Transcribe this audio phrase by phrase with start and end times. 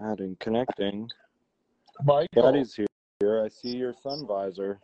[0.00, 1.08] Adding, connecting.
[2.04, 3.42] Michael, Daddy's here.
[3.44, 4.78] I see your sun visor.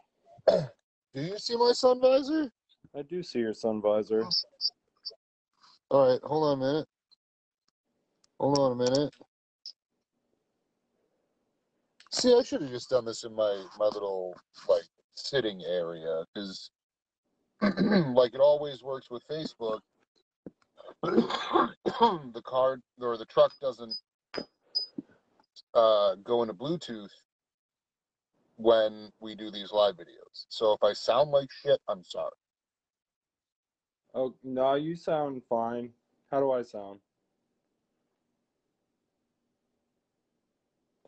[0.49, 0.67] do
[1.15, 2.51] you see my sun visor?
[2.97, 4.25] I do see your sun visor.
[5.91, 6.89] All right, hold on a minute.
[8.41, 9.15] Hold on a minute.
[12.11, 14.35] See, I should have just done this in my my little
[14.69, 14.85] like
[15.15, 16.71] sitting area because,
[17.63, 19.81] like, it always works with Facebook.
[21.03, 23.95] the card or the truck doesn't
[25.75, 27.11] uh, go into Bluetooth
[28.57, 30.47] when we do these live videos.
[30.49, 32.31] So if I sound like shit, I'm sorry.
[34.15, 35.91] Oh no, you sound fine.
[36.31, 37.01] How do I sound?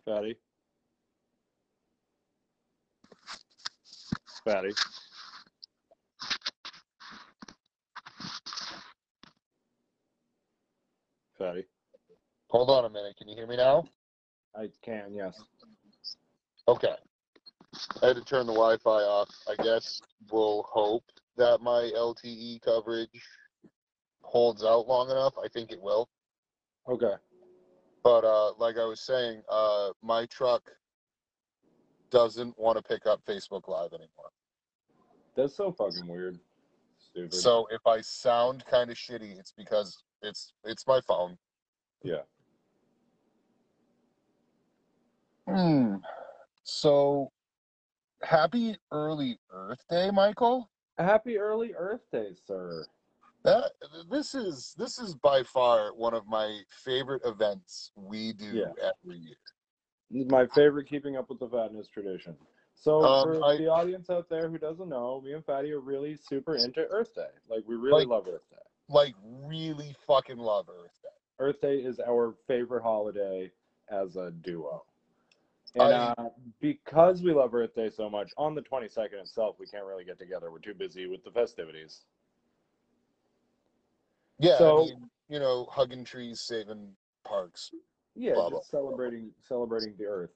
[0.05, 0.37] Fatty.
[4.45, 4.71] Fatty.
[11.39, 11.65] Fatty.
[12.51, 13.17] Hold on a minute.
[13.17, 13.85] Can you hear me now?
[14.57, 15.41] I can, yes.
[16.69, 16.95] Okay.
[18.03, 19.29] I had to turn the Wi-Fi off.
[19.49, 21.05] I guess we'll hope
[21.37, 23.09] that my LTE coverage
[24.23, 25.35] holds out long enough.
[25.43, 26.09] I think it will.
[26.89, 27.15] Okay.
[28.03, 30.71] But uh, like I was saying, uh, my truck
[32.11, 34.31] doesn't want to pick up Facebook Live anymore.
[35.37, 36.39] That's so fucking weird.
[36.99, 37.35] Stupid.
[37.35, 41.37] So if I sound kind of shitty, it's because it's it's my phone.
[42.03, 42.23] yeah.
[45.49, 45.97] Hmm.
[46.65, 47.31] So
[48.23, 50.69] happy early Earth Day, Michael.
[50.99, 52.85] Happy early Earth Day, sir.
[53.45, 53.73] That
[54.11, 58.73] this is this is by far one of my favorite events we do Yeah.
[59.05, 60.27] every year.
[60.29, 62.37] My favorite keeping up with the fatness tradition.
[62.75, 65.81] So Um, for I- the audience out there who doesn't know, me and Fatty are
[65.81, 67.31] really super into Earth Day.
[67.49, 68.57] Like we really Like- love Earth Day.
[68.89, 71.09] Like really fucking love Earth Day.
[71.39, 73.53] Earth Day is our favorite holiday
[73.89, 74.85] as a duo.
[75.79, 76.15] And uh,
[76.61, 80.19] because we love Earth Day so much, on the 22nd itself, we can't really get
[80.19, 80.51] together.
[80.51, 82.01] We're too busy with the festivities.
[84.39, 87.73] Yeah, So- I mean, you know, hugging trees, saving parks.
[88.15, 88.81] Yeah, Blah, just blah.
[88.81, 90.31] celebrating celebrating the Earth.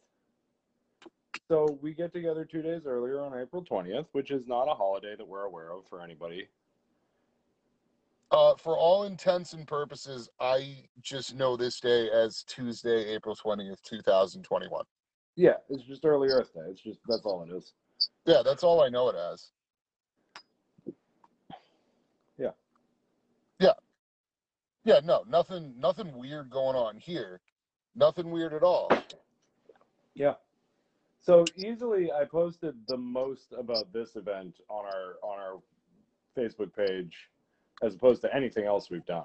[1.48, 5.14] So we get together two days earlier on April 20th, which is not a holiday
[5.16, 6.48] that we're aware of for anybody.
[8.32, 13.82] Uh, for all intents and purposes, I just know this day as Tuesday, April twentieth,
[13.82, 14.84] two thousand twenty-one.
[15.36, 16.62] Yeah, it's just early Earth Day.
[16.68, 17.72] It's just that's all it is.
[18.26, 19.50] Yeah, that's all I know it as.
[22.38, 22.50] Yeah.
[23.58, 23.72] Yeah.
[24.84, 27.40] Yeah, no, nothing nothing weird going on here.
[27.94, 28.90] Nothing weird at all.
[30.14, 30.34] Yeah.
[31.22, 35.60] So easily, I posted the most about this event on our on our
[36.36, 37.28] Facebook page,
[37.82, 39.24] as opposed to anything else we've done.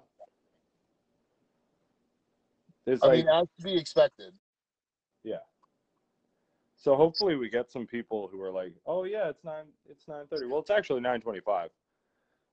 [2.86, 4.34] It's I like mean, as to be expected.
[6.86, 6.96] So.
[6.96, 9.66] Hopefully, we get some people who are like, "Oh yeah, it's nine.
[9.90, 10.46] It's nine thirty.
[10.46, 11.72] Well, it's actually nine twenty-five.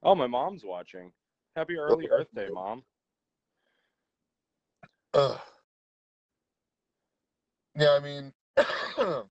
[0.02, 1.12] Oh, my mom's watching.
[1.54, 2.82] Happy early Earth Day, mom.
[5.14, 5.38] Ugh.
[7.76, 9.26] Yeah, I mean, mm.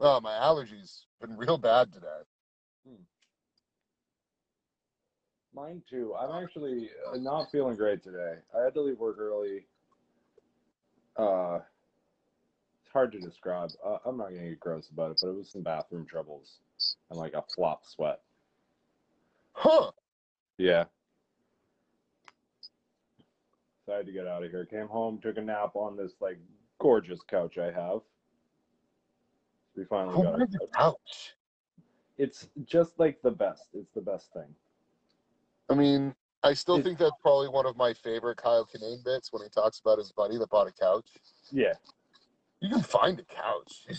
[0.00, 2.06] oh, my allergies been real bad today.
[5.52, 6.14] Mine too.
[6.14, 8.36] I'm actually uh, not feeling great today.
[8.56, 9.66] I had to leave work early.
[11.16, 11.58] Uh,
[12.92, 13.70] hard to describe.
[13.84, 16.58] Uh, I'm not gonna get gross about it, but it was some bathroom troubles
[17.10, 18.20] and like a flop sweat.
[19.52, 19.90] Huh?
[20.58, 20.84] Yeah.
[23.86, 24.64] So I had to get out of here.
[24.64, 26.38] Came home, took a nap on this like
[26.78, 28.00] gorgeous couch I have.
[29.76, 30.50] We finally Who got it.
[30.50, 31.34] the couch?
[32.18, 33.68] It's just like the best.
[33.72, 34.54] It's the best thing.
[35.70, 39.32] I mean, I still It- think that's probably one of my favorite Kyle Kinane bits
[39.32, 41.08] when he talks about his buddy that bought a couch.
[41.50, 41.74] Yeah.
[42.60, 43.86] You can find a couch.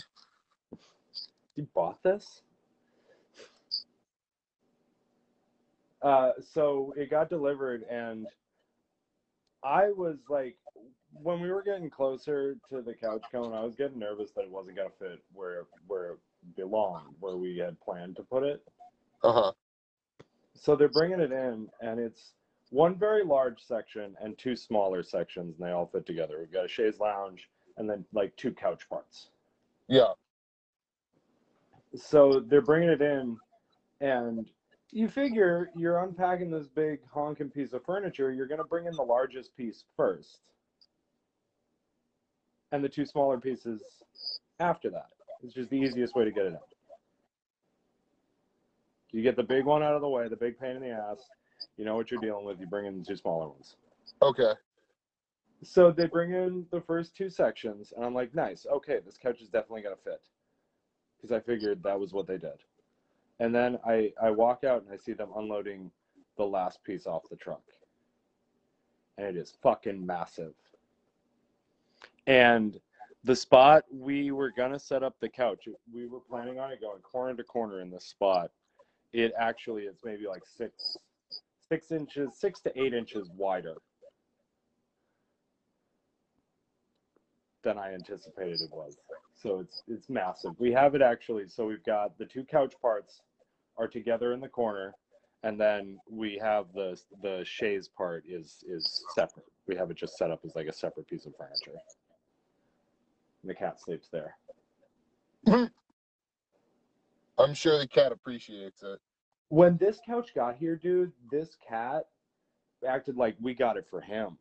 [1.54, 2.40] You bought this?
[6.00, 8.26] Uh, so it got delivered, and
[9.62, 10.56] I was like,
[11.12, 14.50] when we were getting closer to the couch coming, I was getting nervous that it
[14.50, 16.18] wasn't gonna fit where where it
[16.56, 18.62] belonged, where we had planned to put it.
[19.22, 19.52] Uh huh.
[20.54, 22.32] So they're bringing it in, and it's
[22.70, 26.38] one very large section and two smaller sections, and they all fit together.
[26.40, 27.48] We've got a chaise lounge,
[27.82, 29.26] and then like two couch parts.
[29.88, 30.12] Yeah.
[31.96, 33.36] so they're bringing it in
[34.00, 34.48] and
[34.92, 38.94] you figure you're unpacking this big honking piece of furniture you're going to bring in
[38.94, 40.38] the largest piece first
[42.70, 43.82] and the two smaller pieces
[44.60, 45.08] after that
[45.42, 46.68] it's just the easiest way to get it out
[49.10, 51.18] you get the big one out of the way the big pain in the ass
[51.76, 53.76] you know what you're dealing with you bring in the two smaller ones
[54.22, 54.52] Okay.
[55.64, 59.40] So they bring in the first two sections, and I'm like, nice, okay, this couch
[59.40, 60.20] is definitely gonna fit,
[61.16, 62.58] because I figured that was what they did.
[63.38, 65.90] And then I I walk out and I see them unloading
[66.36, 67.62] the last piece off the truck,
[69.18, 70.54] and it is fucking massive.
[72.26, 72.80] And
[73.24, 77.00] the spot we were gonna set up the couch, we were planning on it going
[77.02, 78.50] corner to corner in this spot.
[79.12, 80.96] It actually is maybe like six
[81.68, 83.76] six inches, six to eight inches wider
[87.62, 88.96] than I anticipated it was.
[89.34, 90.52] So it's it's massive.
[90.58, 91.48] We have it actually.
[91.48, 93.20] So we've got the two couch parts
[93.76, 94.94] are together in the corner,
[95.42, 99.46] and then we have the the chaise part is is separate.
[99.66, 101.78] We have it just set up as like a separate piece of furniture.
[103.42, 104.36] And the cat sleeps there.
[107.38, 109.00] I'm sure the cat appreciates it.
[109.48, 112.06] When this couch got here, dude, this cat
[112.86, 114.38] acted like we got it for him.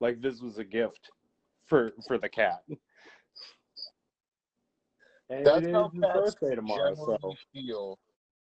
[0.00, 1.10] Like this was a gift
[1.66, 2.62] for for the cat.
[5.30, 7.98] And That's how cats tomorrow, generally so feel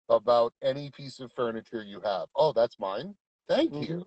[0.08, 2.28] about any piece of furniture you have.
[2.34, 3.14] Oh, that's mine.
[3.48, 4.04] Thank you.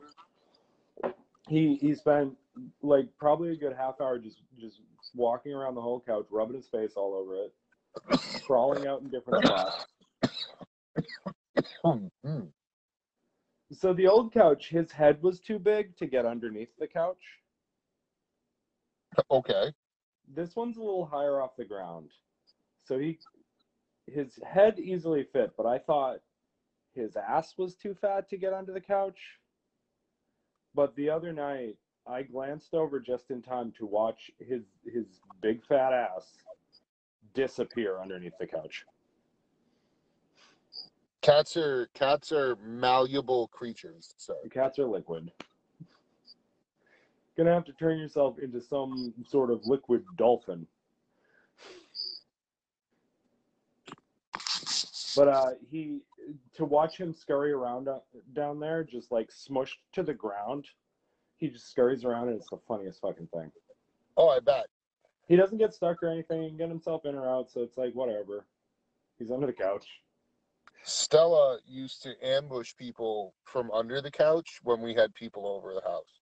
[1.48, 2.36] he he spent
[2.82, 4.82] like probably a good half hour just just
[5.16, 7.54] walking around the whole couch, rubbing his face all over it,
[8.46, 9.86] crawling out in different spots.
[11.86, 12.40] Hmm, hmm.
[13.72, 17.22] So the old couch, his head was too big to get underneath the couch.
[19.32, 19.72] Okay.
[20.34, 22.10] This one's a little higher off the ground.
[22.86, 23.20] So he
[24.08, 26.18] his head easily fit, but I thought
[26.94, 29.20] his ass was too fat to get under the couch.
[30.76, 31.78] But the other night
[32.08, 35.06] I glanced over just in time to watch his his
[35.42, 36.38] big fat ass
[37.34, 38.86] disappear underneath the couch.
[41.22, 44.14] Cats are cats are malleable creatures.
[44.18, 45.32] So Cats are liquid.
[47.38, 50.68] Gonna have to turn yourself into some sort of liquid dolphin.
[55.16, 56.00] But uh, he
[56.56, 58.00] to watch him scurry around uh,
[58.34, 60.66] down there, just like smushed to the ground.
[61.38, 63.52] He just scurries around, and it's the funniest fucking thing.
[64.16, 64.68] Oh, I bet.
[65.28, 66.44] He doesn't get stuck or anything.
[66.44, 68.46] He can get himself in or out, so it's like whatever.
[69.18, 69.86] He's under the couch.
[70.84, 75.82] Stella used to ambush people from under the couch when we had people over the
[75.82, 76.20] house.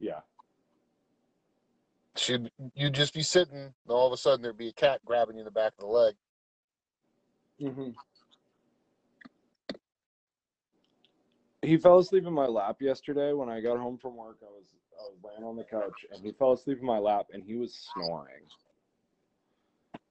[0.00, 0.20] Yeah.
[2.16, 5.36] She'd you'd just be sitting, and all of a sudden there'd be a cat grabbing
[5.36, 6.14] you in the back of the leg.
[7.58, 7.90] hmm
[11.62, 14.38] He fell asleep in my lap yesterday when I got home from work.
[14.42, 14.64] I was
[15.00, 17.54] I was laying on the couch and he fell asleep in my lap and he
[17.54, 18.42] was snoring.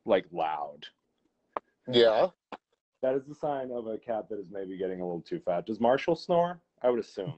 [0.05, 0.87] Like loud.
[1.91, 2.27] Yeah.
[3.01, 5.65] That is the sign of a cat that is maybe getting a little too fat.
[5.65, 6.59] Does Marshall snore?
[6.81, 7.33] I would assume.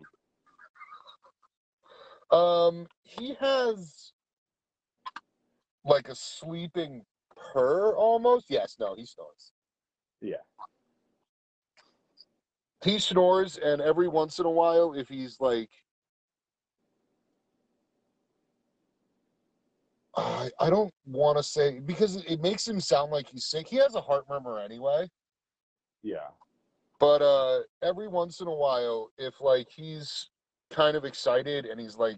[2.31, 4.13] Um, he has
[5.85, 7.03] like a sleeping
[7.35, 8.45] purr almost.
[8.49, 9.51] Yes, no, he snores.
[10.21, 10.37] Yeah.
[12.83, 15.69] He snores, and every once in a while, if he's like,
[20.15, 23.67] I I don't want to say because it makes him sound like he's sick.
[23.67, 25.09] He has a heart murmur anyway.
[26.03, 26.27] Yeah.
[26.99, 30.29] But uh, every once in a while, if like he's
[30.69, 32.17] kind of excited and he's like,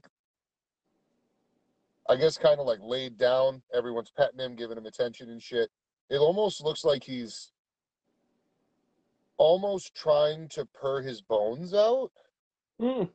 [2.07, 5.69] I guess kind of like laid down, everyone's petting him, giving him attention and shit.
[6.09, 7.51] It almost looks like he's
[9.37, 12.11] almost trying to purr his bones out.
[12.79, 13.09] Mm.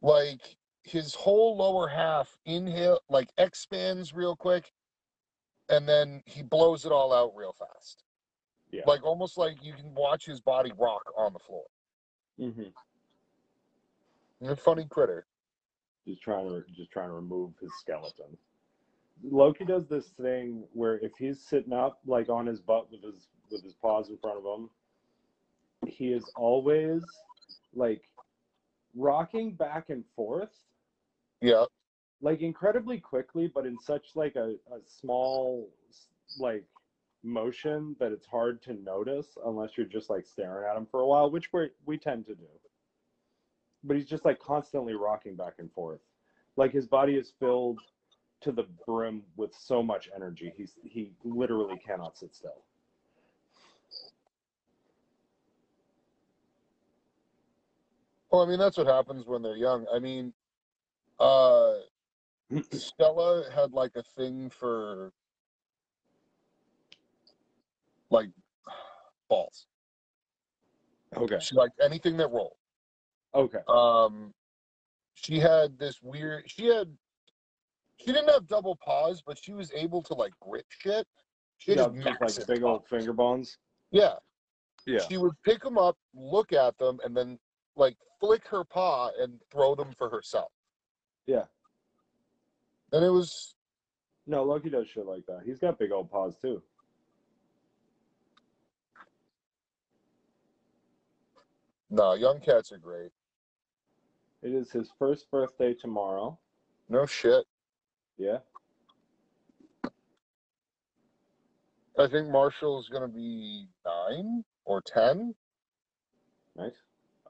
[0.00, 4.72] Like his whole lower half inhale, like expands real quick,
[5.68, 8.04] and then he blows it all out real fast.
[8.70, 8.82] Yeah.
[8.86, 11.64] Like almost like you can watch his body rock on the floor.
[12.40, 12.68] Mm-hmm.
[14.40, 15.26] He's a funny critter.
[16.06, 18.36] Just trying to just trying to remove his skeleton.
[19.24, 23.26] Loki does this thing where if he's sitting up like on his butt with his
[23.50, 24.70] with his paws in front of him,
[25.86, 27.02] he is always
[27.74, 28.02] like
[28.94, 30.50] rocking back and forth
[31.42, 31.64] Yeah.
[32.22, 35.68] like incredibly quickly but in such like a, a small
[36.38, 36.64] like
[37.22, 41.06] motion that it's hard to notice unless you're just like staring at him for a
[41.06, 42.46] while which we we tend to do
[43.84, 46.00] but he's just like constantly rocking back and forth
[46.56, 47.80] like his body is filled
[48.40, 52.62] to the brim with so much energy he's he literally cannot sit still
[58.30, 59.86] Well, I mean, that's what happens when they're young.
[59.90, 60.32] I mean,
[61.18, 61.74] uh,
[62.72, 65.12] Stella had like a thing for
[68.10, 68.28] like
[69.30, 69.66] balls.
[71.16, 72.56] okay She liked anything that rolled.
[73.34, 74.32] Okay Um,
[75.14, 76.44] she had this weird.
[76.50, 76.94] She had.
[77.98, 81.06] She didn't have double paws, but she was able to like grip shit.
[81.56, 83.56] She had Yeah, just like big old finger bones.
[83.90, 84.16] Yeah,
[84.86, 84.98] Yeah.
[85.08, 87.38] she would pick them up, look at them, and then
[87.74, 90.52] like flick her paw and throw them for herself.
[91.26, 91.46] Yeah.
[92.92, 93.54] And it was
[94.26, 95.40] No, Loki does shit like that.
[95.46, 96.62] He's got big old paws too.
[101.90, 103.10] No, young cats are great.
[104.42, 106.38] It is his first birthday tomorrow.
[106.88, 107.44] No shit.
[108.18, 108.38] Yeah.
[111.98, 115.34] I think Marshall's gonna be nine or ten.
[116.56, 116.74] Nice.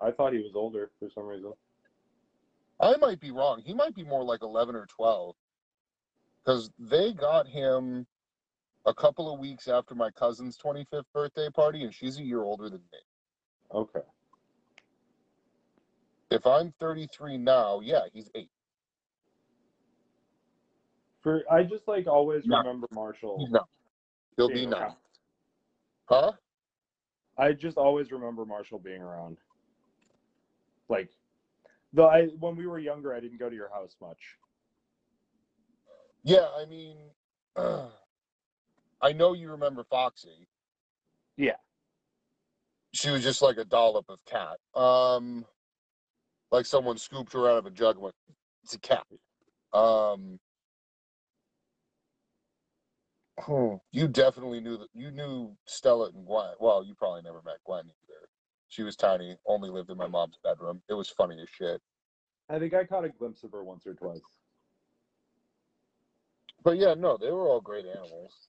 [0.01, 1.53] I thought he was older for some reason.
[2.81, 3.63] I might be wrong.
[3.65, 5.37] He might be more like eleven or twelve.
[6.45, 8.07] Because they got him
[8.85, 12.43] a couple of weeks after my cousin's twenty fifth birthday party, and she's a year
[12.43, 12.99] older than me.
[13.73, 14.01] Okay.
[16.30, 18.50] If I'm thirty three now, yeah, he's eight.
[21.23, 22.59] For I just like always No.
[22.59, 23.47] remember Marshall.
[23.50, 23.62] Nine.
[24.37, 24.83] He'll be nine.
[24.83, 24.97] around.
[26.09, 26.33] Huh?
[27.38, 29.38] I just always remember Marshall being around.
[30.88, 31.11] Like,
[31.92, 34.18] though I when we were younger, I didn't go to your house much.
[36.25, 36.97] Yeah, I mean,
[37.56, 40.49] I know you remember Foxy.
[41.37, 41.56] Yeah.
[42.92, 44.59] She was just like a dollop of cat.
[44.80, 45.45] Um,
[46.50, 47.97] like someone scooped her out of a jug.
[47.97, 48.15] and Went,
[48.65, 49.07] it's a cat.
[49.73, 50.38] Um,
[53.41, 54.88] hmm, you definitely knew that.
[54.95, 56.55] You knew Stella and Gwen.
[56.61, 58.29] Well, you probably never met Gwen either.
[58.69, 59.37] She was tiny.
[59.47, 60.83] Only lived in my mom's bedroom.
[60.88, 61.81] It was funny as shit.
[62.49, 64.21] I think I caught a glimpse of her once or twice.
[66.62, 68.49] But yeah, no, they were all great animals.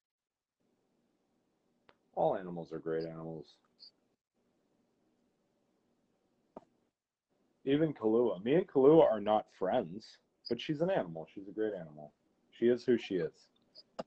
[2.15, 3.57] All animals are great animals.
[7.67, 8.41] Even Kalua.
[8.45, 11.27] Me and Kalua are not friends, but she's an animal.
[11.35, 12.13] She's a great animal.
[12.49, 13.33] She is who she is.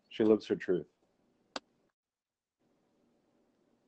[0.08, 0.86] She lives her truth.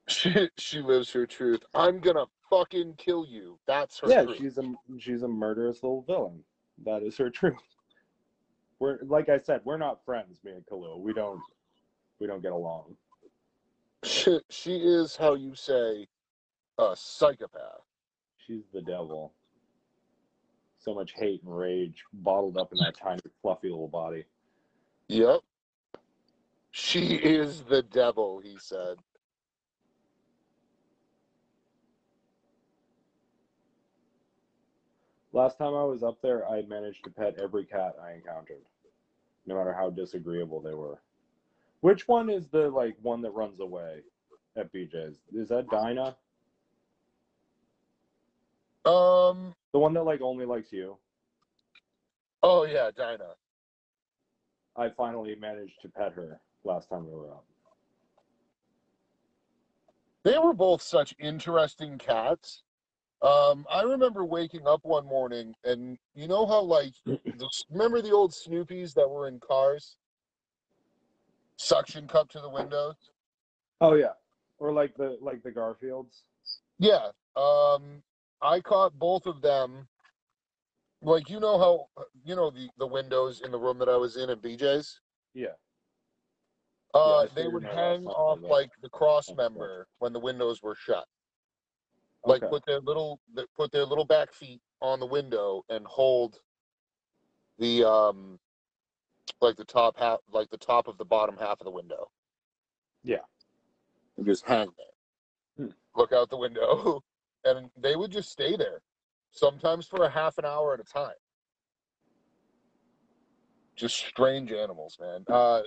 [0.09, 1.63] She she lives her truth.
[1.75, 3.59] I'm gonna fucking kill you.
[3.67, 4.37] That's her yeah, truth.
[4.37, 6.45] she's a she's a murderous little villain.
[6.85, 7.55] That is her truth.
[8.79, 10.99] We're like I said, we're not friends, me and Kalua.
[10.99, 11.41] We don't
[12.21, 12.95] we don't get along.
[14.05, 16.09] She, she is how you say
[16.79, 17.87] a psychopath.
[18.47, 19.33] She's the devil.
[20.83, 24.25] So much hate and rage bottled up in that tiny, fluffy little body.
[25.07, 25.41] Yep.
[26.73, 28.97] She is the devil, he said.
[35.33, 38.65] Last time I was up there, I managed to pet every cat I encountered,
[39.47, 41.01] no matter how disagreeable they were.
[41.81, 44.01] Which one is the like one that runs away
[44.57, 45.19] at BJ's?
[45.33, 46.17] Is that Dinah?
[48.85, 49.55] Um.
[49.73, 50.97] The one that like only likes you?
[52.43, 53.35] Oh yeah, Dinah.
[54.77, 57.45] I finally managed to pet her last time we were up.
[60.25, 62.63] They were both such interesting cats.
[63.23, 68.13] Um, I remember waking up one morning and you know how like the, remember the
[68.13, 69.97] old Snoopies that were in cars?
[71.57, 72.97] Suction cup to the windows.
[73.81, 74.15] Oh yeah,
[74.59, 76.25] or like the like the Garfields.
[76.79, 77.09] Yeah.
[77.37, 78.03] Um,
[78.43, 79.87] I caught both of them.
[81.01, 81.87] Like you know how
[82.25, 85.01] you know the the windows in the room that I was in at BJ's.
[85.35, 85.55] Yeah.
[86.95, 90.63] Uh, I they would hang off like- like the cross That's member when the windows
[90.63, 91.07] were shut.
[92.25, 92.51] Like Okay.
[92.51, 93.21] put their little
[93.57, 96.41] put their little back feet on the window and hold
[97.59, 98.39] the um
[99.41, 102.11] like the top half like the top of the bottom half of the window.
[103.03, 103.25] Yeah.
[104.17, 105.67] And just hang there.
[105.67, 105.73] Hmm.
[105.97, 107.03] Look out the window.
[107.45, 108.83] And they would just stay there.
[109.31, 111.15] Sometimes for a half an hour at a time.
[113.77, 115.25] Just strange animals, man.
[115.29, 115.63] Uh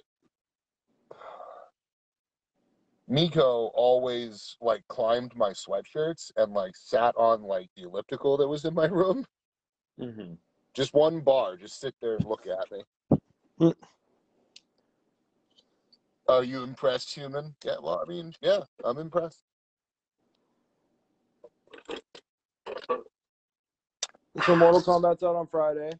[3.07, 8.65] Miko always like climbed my sweatshirts and like sat on like the elliptical that was
[8.65, 9.25] in my room.
[9.99, 10.33] Mm-hmm.
[10.73, 13.19] Just one bar, just sit there and look at me.
[13.59, 13.69] Hmm.
[16.27, 17.55] Are you impressed, human?
[17.63, 19.44] Yeah, well, I mean, yeah, I'm impressed.
[24.45, 25.91] So Mortal Kombat's out on Friday.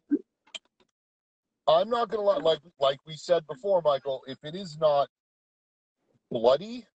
[1.66, 5.08] I'm not gonna lie, like like we said before, Michael, if it is not
[6.30, 6.86] bloody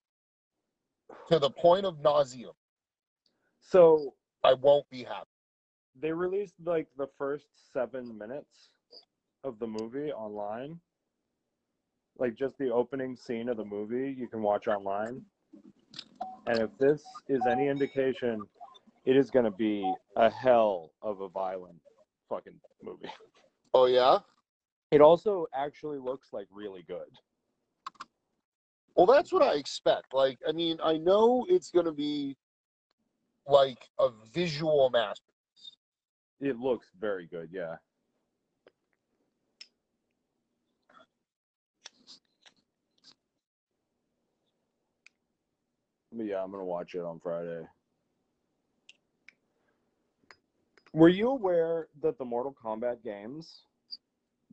[1.29, 2.49] to the point of nausea,
[3.59, 5.27] So I won't be happy.
[5.99, 8.69] they released like the first seven minutes
[9.43, 10.79] of the movie online.
[12.17, 15.21] Like just the opening scene of the movie, you can watch online.
[16.47, 18.41] And if this is any indication,
[19.05, 21.79] it is going to be a hell of a violent
[22.29, 23.07] fucking movie.
[23.73, 24.17] Oh yeah.
[24.91, 27.07] It also actually looks like really good.
[28.95, 30.13] Well, that's what I expect.
[30.13, 32.35] Like, I mean, I know it's going to be
[33.47, 35.77] like a visual masterpiece.
[36.41, 37.75] It looks very good, yeah.
[46.11, 47.61] But yeah, I'm gonna watch it on Friday.
[50.93, 53.63] Were you aware that the Mortal Kombat games,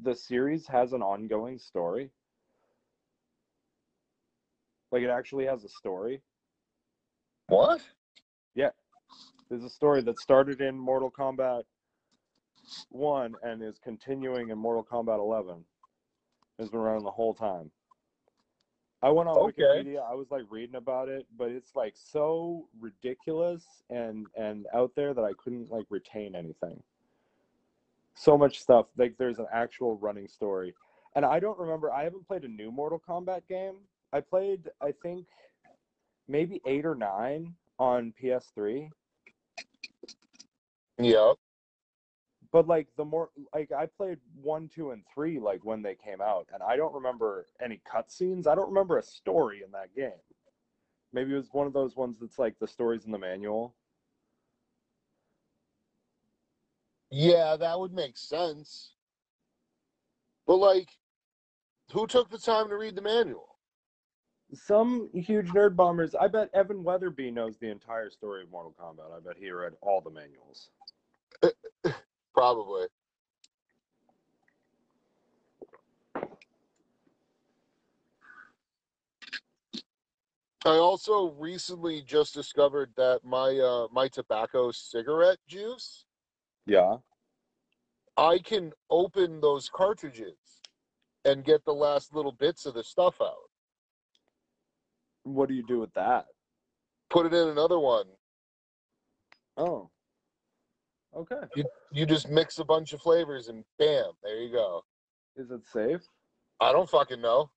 [0.00, 2.10] the series has an ongoing story?
[4.92, 6.22] Like it actually has a story.
[7.48, 7.82] What?
[8.54, 8.70] Yeah.
[9.48, 11.62] There's a story that started in Mortal Kombat
[12.90, 15.64] 1 and is continuing in Mortal Kombat 11.
[16.58, 17.70] It's been running the whole time.
[19.02, 19.62] I went on Okay.
[19.62, 20.10] Wikipedia.
[20.10, 25.14] I was like reading about it, but it's like so ridiculous and and out there
[25.14, 26.82] that I couldn't like retain anything.
[28.14, 28.86] So much stuff.
[28.96, 30.74] Like there's an actual running story.
[31.14, 33.76] And I don't remember I haven't played a new Mortal Kombat game.
[34.12, 35.26] I played I think
[36.26, 38.90] maybe 8 or 9 on PS3
[40.98, 41.32] Yeah.
[42.52, 46.20] But like the more like I played one, two, and three like when they came
[46.20, 48.46] out, and I don't remember any cutscenes.
[48.46, 50.20] I don't remember a story in that game.
[51.12, 53.74] Maybe it was one of those ones that's like the stories in the manual.
[57.10, 58.92] Yeah, that would make sense.
[60.46, 60.88] But like,
[61.92, 63.56] who took the time to read the manual?
[64.54, 66.14] Some huge nerd bombers.
[66.14, 69.14] I bet Evan Weatherby knows the entire story of Mortal Kombat.
[69.14, 70.70] I bet he read all the manuals.
[72.38, 72.86] Probably.
[80.64, 86.04] I also recently just discovered that my uh, my tobacco cigarette juice,
[86.64, 86.98] Yeah.
[88.16, 90.38] I can open those cartridges
[91.24, 93.50] and get the last little bits of the stuff out.
[95.24, 96.26] What do you do with that?
[97.10, 98.06] Put it in another one.
[99.56, 99.90] Oh.
[101.16, 101.36] Okay.
[101.56, 104.84] You you just mix a bunch of flavors and bam, there you go.
[105.36, 106.02] Is it safe?
[106.60, 107.50] I don't fucking know.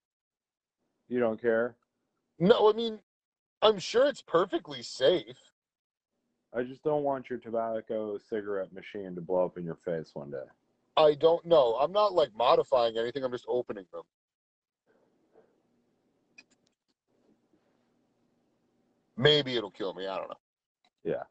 [1.09, 1.75] You don't care?
[2.39, 2.99] No, I mean,
[3.61, 5.37] I'm sure it's perfectly safe.
[6.53, 10.31] I just don't want your tobacco cigarette machine to blow up in your face one
[10.31, 10.43] day.
[10.97, 11.77] I don't know.
[11.79, 13.23] I'm not like modifying anything.
[13.23, 14.03] I'm just opening them.
[19.17, 20.07] Maybe it'll kill me.
[20.07, 20.35] I don't know.
[21.03, 21.23] Yeah.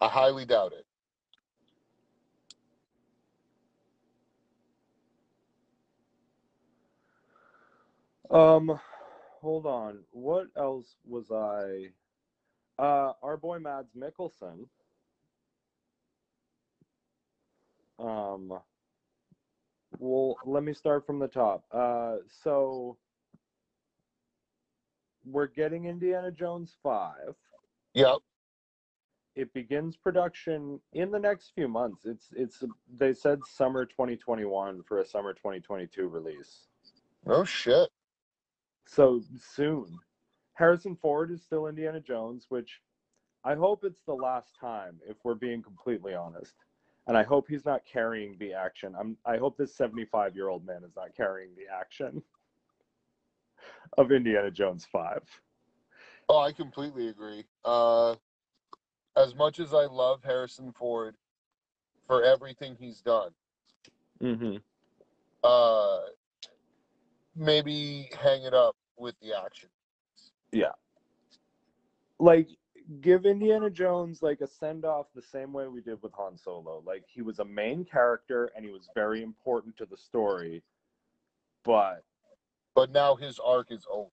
[0.00, 0.84] I highly doubt it.
[8.30, 8.78] Um,
[9.40, 10.00] hold on.
[10.10, 11.90] What else was I?
[12.78, 14.66] Uh, our boy Mads Mikkelsen.
[17.98, 18.52] Um,
[19.98, 21.64] well, let me start from the top.
[21.72, 22.98] Uh, so
[25.24, 27.34] we're getting Indiana Jones five.
[27.94, 28.18] Yep.
[29.34, 32.04] It begins production in the next few months.
[32.04, 32.62] It's it's
[32.98, 36.66] they said summer 2021 for a summer 2022 release.
[37.26, 37.88] Oh shit.
[38.86, 39.98] So soon.
[40.54, 42.80] Harrison Ford is still Indiana Jones, which
[43.44, 46.54] I hope it's the last time, if we're being completely honest.
[47.06, 48.94] And I hope he's not carrying the action.
[48.98, 52.22] I'm I hope this 75 year old man is not carrying the action
[53.98, 55.22] of Indiana Jones 5.
[56.28, 57.44] Oh, I completely agree.
[57.64, 58.16] Uh,
[59.16, 61.16] as much as I love Harrison Ford
[62.06, 63.30] for everything he's done,
[64.22, 64.56] Mm-hmm.
[65.44, 65.98] uh,
[67.36, 69.68] maybe hang it up with the action.
[70.52, 70.72] Yeah.
[72.18, 72.48] Like
[73.00, 76.82] give Indiana Jones like a send off the same way we did with Han Solo.
[76.86, 80.62] Like he was a main character and he was very important to the story,
[81.64, 82.02] but
[82.74, 84.10] But now his arc is over.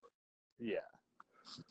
[0.59, 0.77] yeah.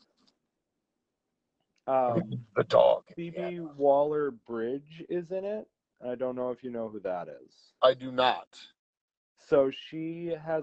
[1.85, 3.03] Um, The dog.
[3.13, 5.67] Phoebe Waller Bridge is in it.
[6.05, 7.73] I don't know if you know who that is.
[7.81, 8.47] I do not.
[9.37, 10.61] So she has